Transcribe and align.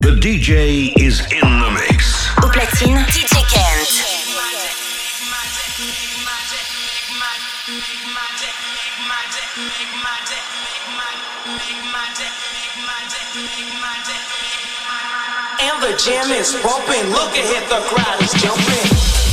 The 0.00 0.16
DJ 0.16 0.96
is 0.98 1.20
in 1.30 1.60
the 1.60 1.70
mix. 1.72 2.26
Au 2.38 2.48
platine, 2.48 3.04
DJ 3.12 3.44
Kent. 3.52 4.00
And 15.60 15.82
the 15.82 15.94
jam 15.98 16.30
is 16.32 16.54
bumping. 16.62 17.10
Look 17.12 17.36
ahead, 17.36 17.68
the 17.68 17.84
crowd 17.86 18.22
is 18.22 18.32
jumping. 18.40 19.29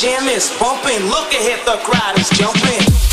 Jam 0.00 0.28
is 0.28 0.50
bumping. 0.58 1.06
Look 1.08 1.32
ahead, 1.34 1.66
the 1.66 1.76
crowd 1.84 2.18
is 2.18 2.30
jumping. 2.30 3.09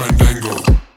Fandango? 0.00 0.89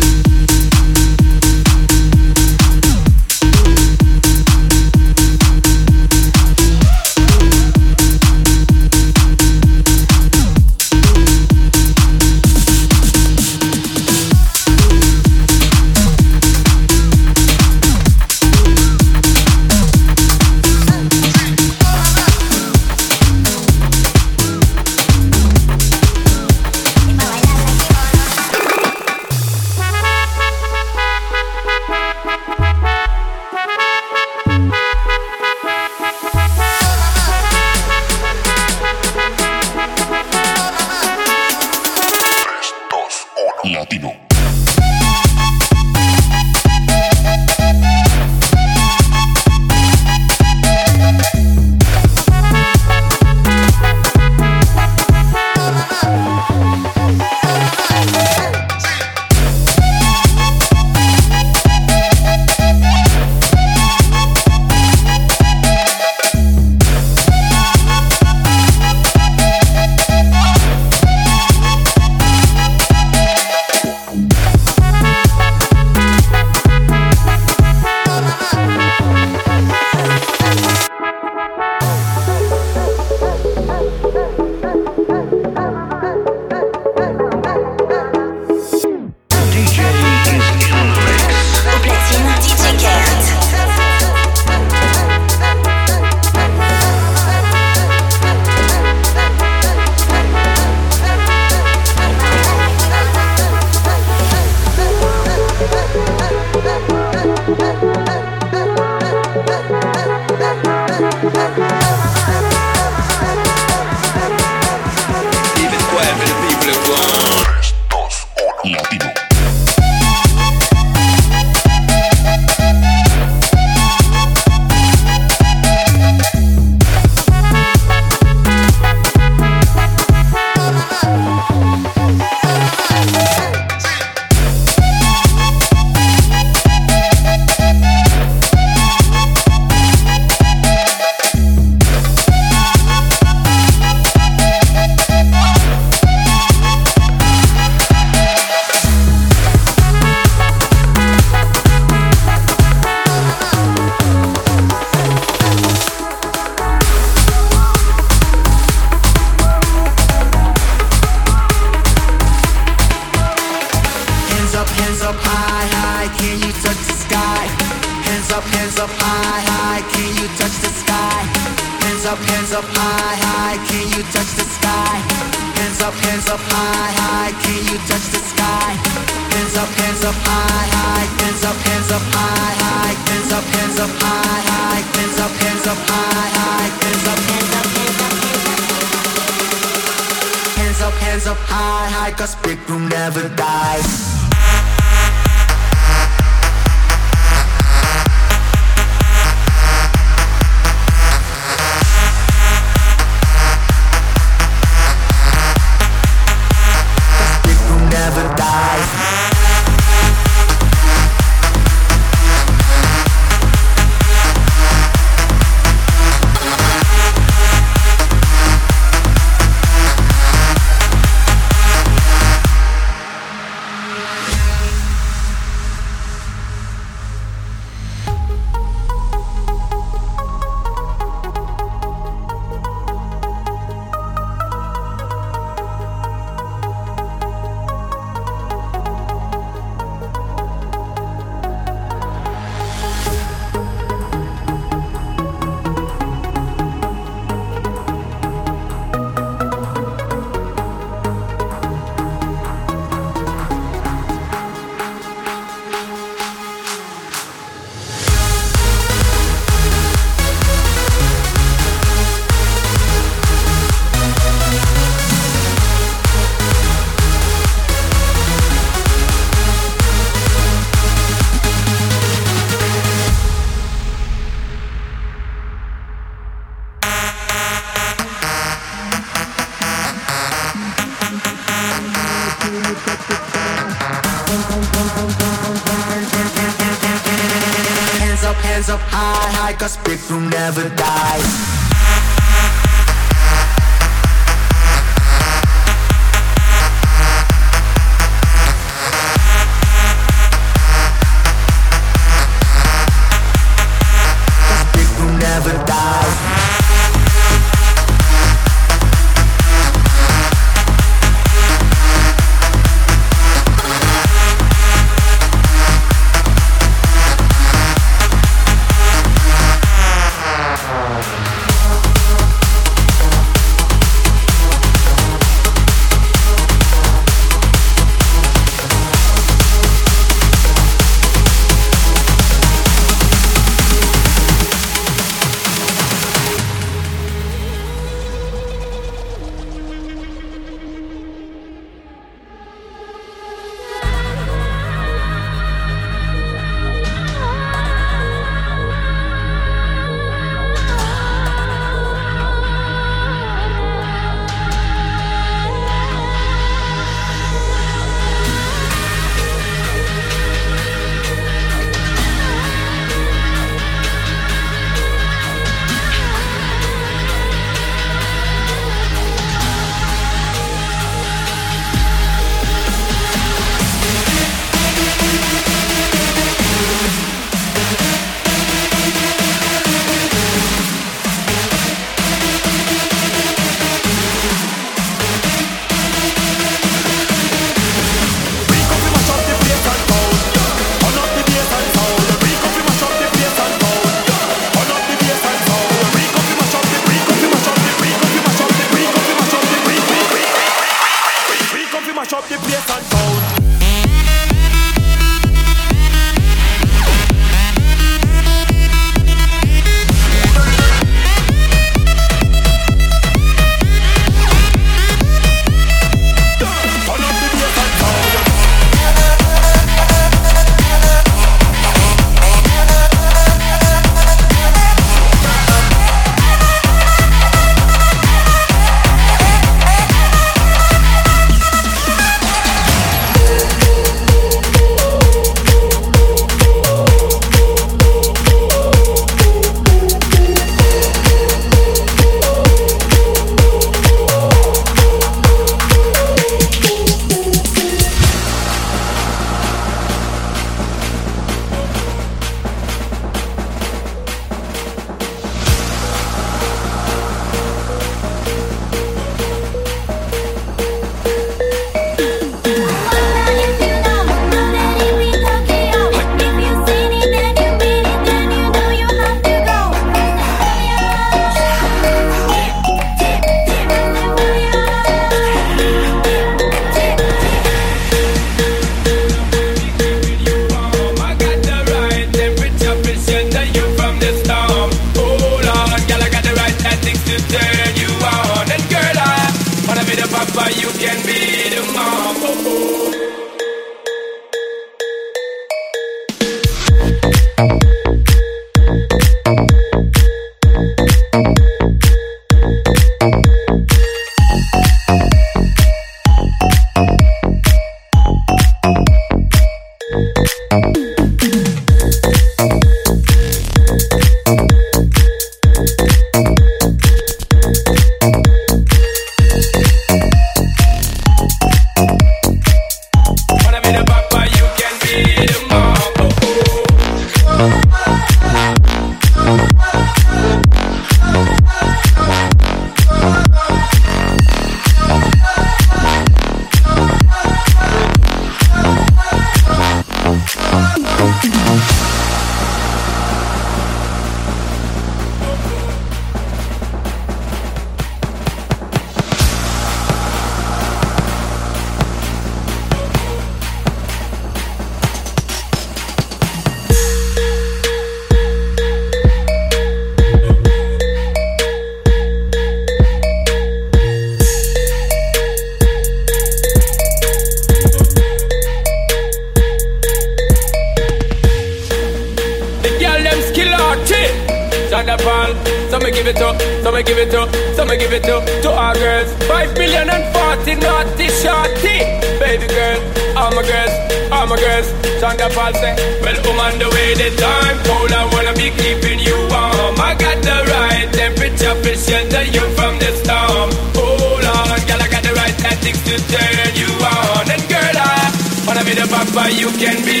Can 599.61 599.85
be 599.85 600.00